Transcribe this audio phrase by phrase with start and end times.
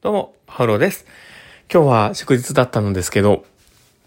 [0.00, 1.06] どうも、ハウローです。
[1.68, 3.44] 今日は祝日だったのですけど、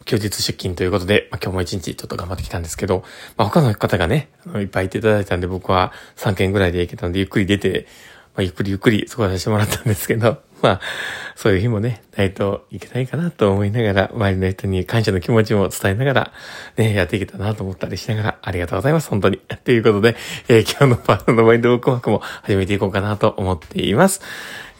[0.06, 3.04] 休日出勤ということで、まあ、今日も一日ちょっと頑張ってきたんですけど、
[3.36, 7.88] まあ、他の方がね、いっぱいいていただいたんで僕は3件ぐらいで行けたので、ゆっくり出て、
[8.35, 10.81] まあ、ゆっくりゆっくり過ごさせてもらったんですけど、 まあ、
[11.35, 16.31] そういう日もね、ないといけないかなと思いながら、周りの人に感謝の気持ちも伝えながら、
[16.77, 19.39] ね、やっていけたなと思ったりしながら、ありがとうございます、本当に。
[19.66, 20.16] ということで、
[20.48, 24.21] えー、今日のパートのマインドブックマークも始めていこうかなと思っています。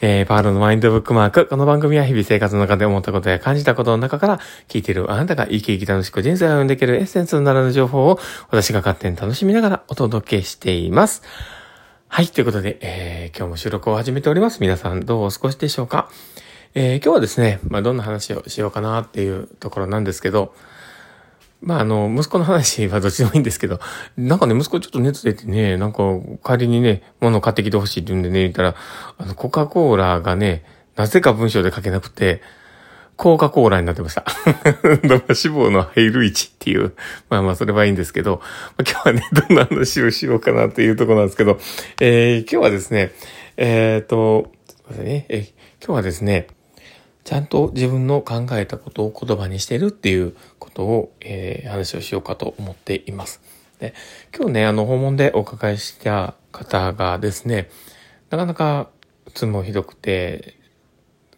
[0.04, 1.46] えー、パールのマインドブックマーク。
[1.46, 8.18] この番組は日々生活の中で思ったことや感じたことの中から聞いているあなたが生き生き楽しく人生を歩んでいけるエッセンスにならぬ情報を
[8.50, 11.22] 私が勝手に楽しみながらお届けしています。
[12.08, 12.26] はい。
[12.26, 14.58] ということで、えー、今日も収録を始めております。
[14.60, 16.10] 皆さんどうお過ごしでしょうか？
[16.74, 20.52] えー、今日はですね、まあ、どんな話をしようかなっていうところなんですけど、
[21.62, 23.80] まあ、あの、息子の話はどっちでもいいんですけど、
[24.16, 26.02] なんかね、息子ちょっと熱出てね、なんか、
[26.42, 28.74] 仮にね、物を買ってきてほしいって言うんでね、言ったら、
[29.16, 30.64] あの、コカ・コーラがね、
[30.96, 32.42] なぜか文章で書けなくて、
[33.16, 34.24] コーカ・コーラになってました。
[34.84, 36.94] 脂肪の入る位置っていう。
[37.30, 38.40] まあまあ、それはいいんですけど、
[38.76, 41.60] まあ、今日はね、どんな話をしようかなっていうとこなんですけど、
[42.00, 43.12] えー、今日はですね、
[43.56, 44.50] えーっ、ー、と、
[44.98, 45.46] ね、え
[45.80, 46.48] 今日はですね、
[47.24, 53.40] ちゃんと自分の考えたことを言葉にしてるっていうことを、えー、話をしようかと思っています。
[53.78, 53.94] で
[54.36, 57.68] 今日ね、あの、訪問でお伺いした方がですね、
[58.30, 58.88] なかなか、
[59.26, 60.56] うつもひどくて、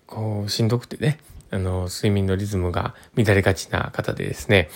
[0.06, 1.18] こう、しんどくてね、
[1.50, 4.68] あの、睡眠のリズムが乱れがちな方でですね、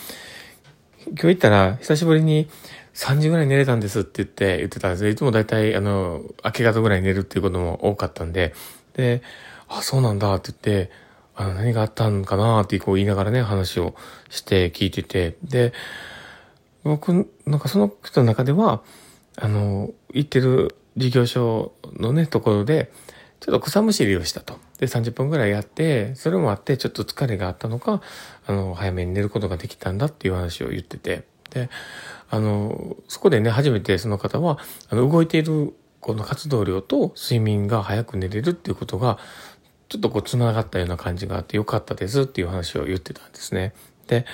[1.06, 2.48] 今日行ったら、久しぶりに
[2.94, 8.54] 3時ぐらい寝れたんですって言って言ってたんですいつもだいたい、あの、明け方ぐらい寝るっていうことも多かったんで、
[8.94, 9.22] で、
[9.68, 10.90] あ、そうなんだって言って、
[11.36, 12.62] あの、何があったんかな？
[12.62, 13.94] ってこう言いながらね、話を
[14.28, 15.72] して聞いてて、で、
[16.84, 18.82] 僕、なんかその人の中では、
[19.36, 22.90] あの、行ってる事業所のね、ところで、
[23.40, 24.58] ちょっと草むしりをしたと。
[24.78, 28.02] で、30分ぐらいやって、それもあって、ちょっと疲れがあったのか、
[28.46, 31.70] あの、早めに寝ることができたんだっていう話を言ってて、で、
[32.30, 34.58] あの、そこでね、初めてその方は、
[34.88, 39.18] あの、動いているこの活動量と睡眠が早く寝れるっていうことが、
[39.88, 43.72] ちょっとこう繋がったような感じがあってよかったですっていう話を言ってたんですね。
[44.06, 44.26] で、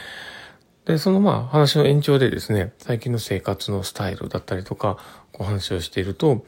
[0.84, 4.98] で、そのまあ話の延長でですね、最近の生活のスタイルだったりとか、
[5.32, 6.44] こう話をしていると、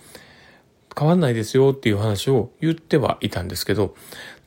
[0.99, 3.95] 変わんないですよっていう話を言ってはいたんですけど、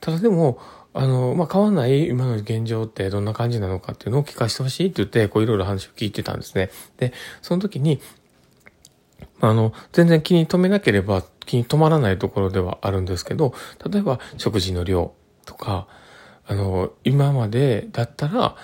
[0.01, 0.59] ただでも、
[0.93, 6.71] あの、まあ、変わんない今の現状ってどんな感じなのかっていうのを聞かせてほしいって言って、こういろいろ話を聞いてたんですね。
[6.97, 8.01] で、その時に、
[9.41, 13.55] あの、全然気に留めなければ気に留まらないところではあるんですけど、
[13.91, 15.13] 例えば食事の量
[15.47, 15.87] とか、
[16.45, 18.55] あの、今までだったら、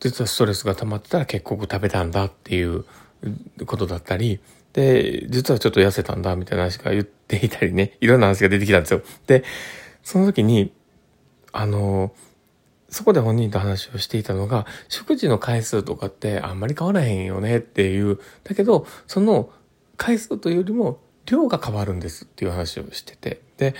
[0.00, 2.86] 実はストレスが溜まってたら結構食べたんだっていう
[3.66, 4.40] ことだったり、
[4.72, 9.02] で、実はちょっと痩せたんだみたいな話が言っていたりね、 いろんな話が出てきたんですよ。
[9.26, 9.44] で、
[10.02, 10.72] その時に、
[11.52, 12.14] あの、
[12.88, 18.18] そこで本人と話をしていたのが、食事の回数とかってあんまり変わらへんよねっていう。
[18.42, 19.50] だけど、その
[19.98, 23.40] 回数というよりも量が変わるんですっていう話をしてて。
[23.56, 23.74] で、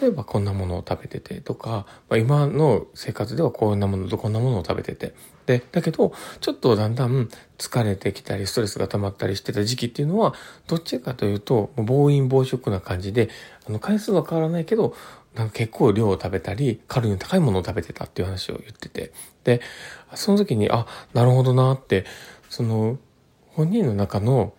[0.00, 5.14] 例えばこんなものを食べててとか、まあ、今の生活ではこんなものとこんなものを食べてて。
[5.46, 7.28] で、だけど、ちょっとだんだん
[7.58, 10.34] 疲れてきたり、ストレスが溜まったりしてた時期っていうのは、
[10.66, 13.28] どっちかというと、暴飲暴食な感じで、
[13.68, 14.94] あの、回数は変わらないけど、
[15.34, 19.12] なんか結構量を食べたり、カロリーの高いものを食べてたっていう話を言ってて。
[19.44, 19.60] で、
[20.14, 22.04] その時に、あ、なるほどなって、
[22.48, 22.98] その、
[23.48, 24.52] 本人の中の、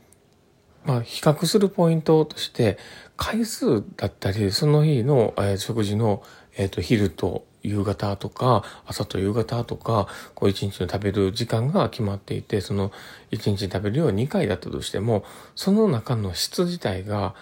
[0.85, 2.77] まあ、比較するポイントとして、
[3.17, 6.23] 回数だったり、その日の、え、食事の、
[6.55, 12.91] えっ、と、昼と夕方とか、朝と夕方とか、こう一日の食べる時間が決まっていて、その
[13.31, 15.23] 一日食べる量は2回だったとしても、
[15.55, 17.33] その中の質自体が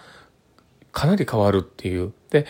[0.91, 2.13] かなり変わるっていう。
[2.29, 2.45] で、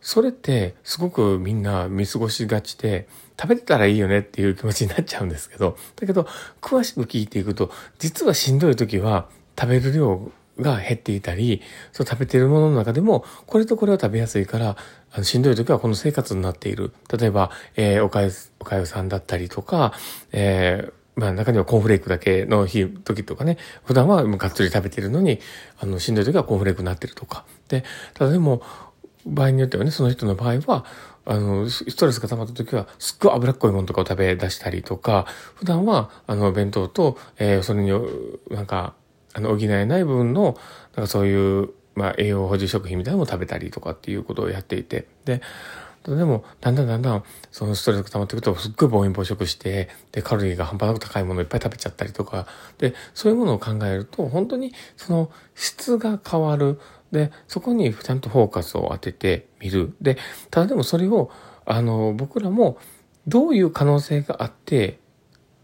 [0.00, 3.06] それってすごくみんな見過ごしがちで、
[3.40, 6.26] 食べてたらいいよねっていう気持ちになっちゃうんですけど、だけど、
[6.60, 9.28] 詳しく聞いていくと、実はしんどい時は
[9.60, 11.62] 食べる量が減っていたり、
[11.92, 14.76] そう食べてるものの中でも、これとこれは食べやすいから、
[15.12, 16.92] あのしんどい時はこの生活になっている。
[17.16, 18.30] 例えば、えー、おかゆ、
[18.60, 19.92] おかゆさんだったりとか、
[20.32, 25.40] えー、まあ中にはコーンフレークだけの日、時とかね、普段はがっつり食べてるのに、
[25.78, 27.44] あの、しんどい時はコーンフレークになってるとか。
[27.68, 27.84] で、
[28.14, 28.62] ただでも、
[29.26, 30.84] 場合によってはね、その人の場合は、
[31.26, 38.06] あの、ストレスが溜まった時は、すっごい脂っこいものとかを食べ出したりとか、普段は、あの、弁当と、えー、それによ、
[38.50, 38.94] なんか、
[39.34, 40.56] あの、補えない分の、
[40.96, 45.42] なんかそういう、まあ、栄養補充食品みたいなのを食べたりとかっていうことをやっていて、で、
[46.04, 52.46] でも、だんだんだんだん、そのストレスが溜まっていくと、すっごい暴飲暴食して、で、カロリーが半端なく高いものをいっぱい食べちゃったりとか、
[52.78, 56.80] で、そういうものを考えると、本当に、その、質が変わる。
[57.12, 59.94] で、そこにちゃんとフォーカスを当ててみる。
[60.00, 60.16] で、
[60.50, 61.30] ただでもそれを、
[61.66, 62.78] あの、僕らも
[63.26, 64.99] どういう可能性があって、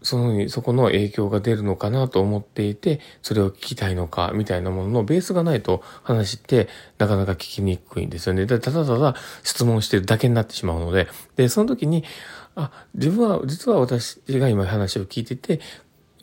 [0.07, 8.45] その、そこの影響が出るのかなと思っていて、それを聞きたいのか、みたいなもののベースがないと話ってなかなか聞きにくいんですよね。
[8.45, 12.05] で、ただただ質問してるだけになってしまうので、で、その時に、
[12.55, 15.59] あ、自分は、実は私が今話を聞いてて、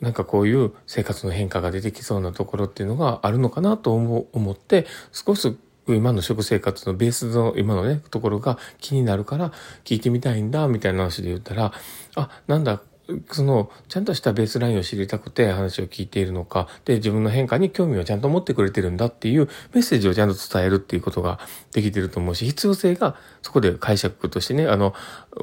[0.01, 5.55] なんかこういう生活の変化が出てきそうなところっていうのがあるのかなと思って、少し
[5.87, 9.51] 今の食生活のベースの今のね、ところが気になるから
[9.83, 11.71] 聞いてみたいんだ、みたいな話で言ったら、
[12.15, 12.81] あ、なんだ、
[13.31, 21.39] その、ちゃんとしたベースラインを知りたくて話を聞いているのか、で、自分の変化に興味をちゃんと持ってくれてるんだっていうメッセージをちゃんと伝えるっていうことが
[21.71, 24.93] できてると思うし、必要性がそこで解釈としてね、あの、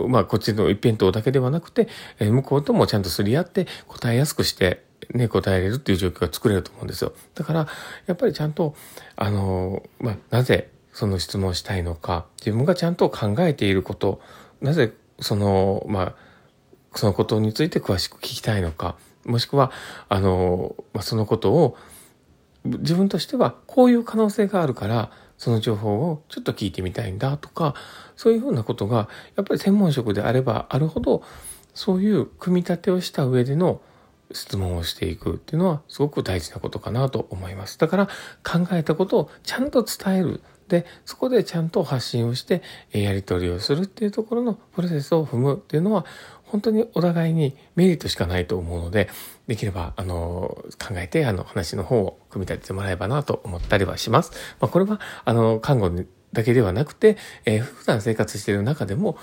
[0.09, 1.89] まあ、こっちの一辺倒だけではなくて、
[2.19, 4.85] え向こうともちゃんとすり合って答えやすくして、
[5.15, 7.13] ね、答えれるっていう状況が作れると思うんですよ。
[7.35, 7.69] だから、
[8.07, 8.75] やっぱりちゃんと、
[9.17, 14.21] あの、まあ、なぜその質問したいのか、自分がちゃんと考えていること、
[14.61, 16.15] なぜその、まあ、
[16.95, 19.71] そのことについて詳しく聞きたいのか、もしくは、
[20.09, 21.77] あの、ま、そのことを、
[22.65, 27.75] 自分としてはこういう可能性があるから、その情報をちょっと聞いてみたいんだとか、
[28.17, 31.23] そういうふうなことが、やっぱり専門職であればあるほど、
[31.75, 33.81] そういう組み立てをした上での
[34.33, 37.79] 質問をしていくっていうのはすごく大事なことかなと思います。
[37.79, 38.07] だから
[38.45, 40.43] 考えたことをちゃんと伝える。
[40.69, 42.63] で、そこでちゃんと発信をして、
[42.93, 46.07] やり取りをするっていうところのプロセスを踏むっていうのは、
[46.53, 49.09] 本当にお互いにメリットしかないと思うので、
[49.47, 54.33] できれば、あの、考えて、あの、話の方を組み立ててもらえばなと思ったりはします。
[54.61, 55.91] まあ、これは、あの、看護
[56.35, 57.17] だけではなくて、
[57.47, 59.17] えー、普段生活している中でも、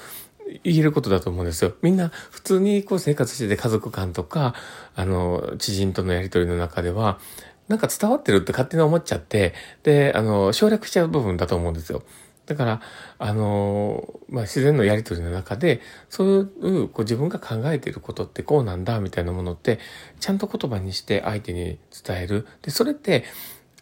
[0.64, 1.74] 言えることだと思うんですよ。
[1.84, 4.56] みんな普通にこう生活してて家族間とか、
[4.96, 7.20] あの、知人とのやりとりの中では、
[7.68, 9.54] なんか伝わってるって勝手に思っちゃって、
[9.84, 12.02] で、あの、省略しちゃう部分だと思うんですよ。
[12.50, 12.82] だから、
[13.20, 19.78] あの、まあ、自然のやりとりの中で、そういう、こう自分が考えていることってこうなんだ、みたいなものって、
[20.20, 22.48] ちゃんと言葉にして相手に伝える。
[22.64, 23.24] で、それって、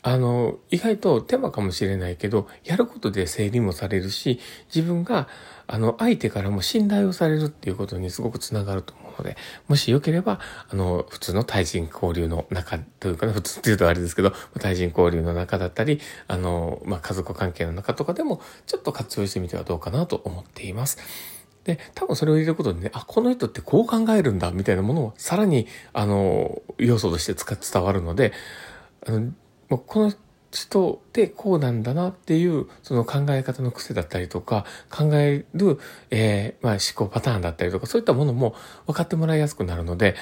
[0.04, 4.42] あの、意外と手間かもしれないけど、やることで整理もされるし、
[4.76, 5.30] 自分が、
[5.66, 9.38] あの、相手からも信頼をされるっていうことにすごくつながると思うので、
[9.68, 20.98] もしよければ、あの、普通の対人交流の中というかね、普通っていうとあれですけど、対人交流の中だったり、あの、まあ、家族関係の中とかでも、ちょっと活用してみてはどうかなと思っています。
[21.64, 28.32] で、多分それを入れることでね、あ、この人ってこう考えるんだ、みたいなものをさらに、あの、要素として伝わるので、
[29.06, 29.34] あの、
[29.78, 30.14] この
[30.52, 35.80] 人ってこうなんだなっていう、その考え方の癖だったりとか、考える、
[36.10, 38.56] えー、まあ思考パターンだったりとか、そういったものも
[38.86, 40.16] 分かってもらいやすくなるので、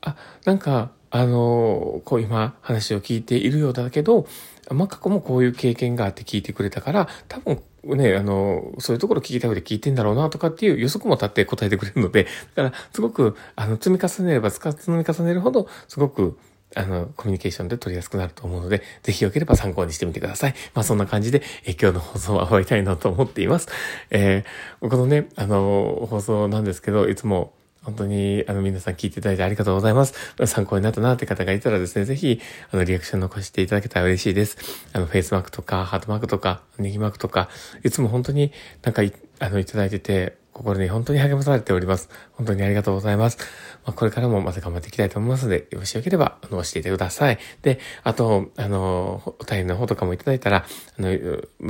[0.00, 4.26] あ、なんか、あの、こう今話を聞いているようだけど、
[4.70, 16.38] まあ、過去もこういう経験があって聞いてくれたから、多分ね、あの、そういうところ聞きたくて聞いてんだろうなとかっていう予測も立って答えてくれるので、だからすごく、あの、積み重ねれば積み重ねるほど、すごく、
[16.74, 20.54] あの、コミュニケーションで取りやすくなると思うので、ぜひよければ参考にしてみてください。
[20.74, 23.68] まあそんな感じで、え今日の放送は終わりたいなと思っています。
[24.10, 27.52] えー、このね、あの、放送なんですけど、いつも、
[27.84, 30.14] 本当に、あの、皆さん聞いていただいてありがとうございます。
[30.46, 32.40] 参考になったなって方がいたらですね、ぜひ、
[32.70, 34.56] あの、リアクション残していただけたら嬉しいです。
[34.94, 37.50] あの、フェイスマークとか、ハートマークとか、ネギマークとか、
[37.84, 38.52] いつも本当に
[38.82, 39.02] なんか
[39.38, 42.08] あの、いただいてて、心に本当に励まされております。
[42.32, 43.38] 本当にありがとうございます。
[43.84, 47.38] まあ、これからもまた頑張っていきたいと思いますので、よろしければ、あの、教えてください。
[47.62, 51.08] で、あと、あの、お便りの方とかもいただいたら、あの、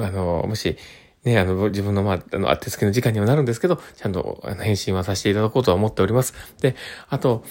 [0.05, 0.77] あの、もし、
[1.25, 6.35] ね、あの、自分の、まあ、あの、あってつけの時間にはなるんですけど、ちゃんと、あの、返信はさせていただこうとは思っております。
[6.61, 6.77] で、
[7.09, 7.45] あと、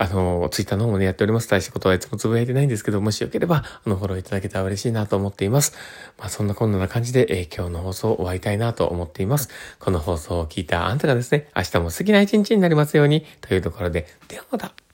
[0.00, 1.48] あの、ツイッターの方もね、やっております。
[1.48, 5.74] 大したことはいつもつぶやいてないんですけど、もしよければ、あの、フォローいただけたら嬉しいなと思っています。
[6.18, 9.50] まあ、そんなこんな感じで、えー、今日の放送を終わりたいなと思っています。
[9.80, 14.87] この放送を聞いたあんたがですね、明日も素敵な一日になりますように、というところで、ではまた。